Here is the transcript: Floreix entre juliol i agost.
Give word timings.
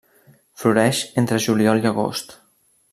Floreix 0.61 1.01
entre 1.23 1.39
juliol 1.47 1.85
i 1.85 1.87
agost. 1.93 2.39